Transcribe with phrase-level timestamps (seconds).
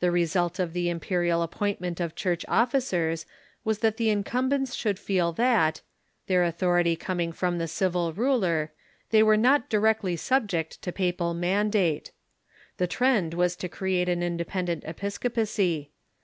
[0.00, 3.26] The result of the imperial appointment of Church officers
[3.62, 5.82] was that the incumbents should feel that,
[6.26, 8.72] their authority com ing from the civil ruler,
[9.10, 12.10] they were not directly sub EptwopacT J^*"'^ ^° papal mandate.
[12.78, 15.92] The trend was to create an independent episcopacy.